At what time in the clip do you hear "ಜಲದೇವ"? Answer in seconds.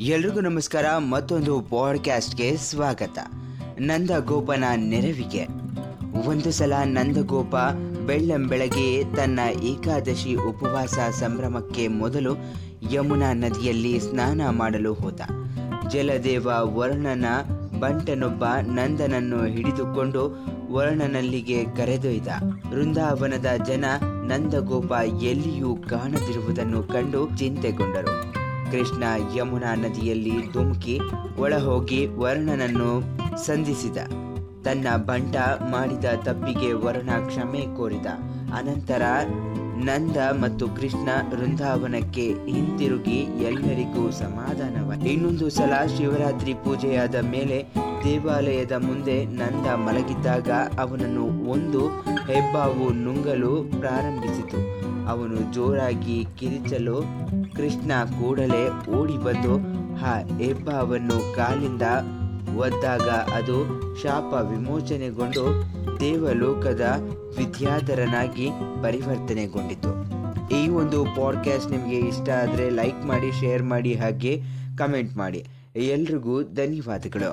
15.88-16.48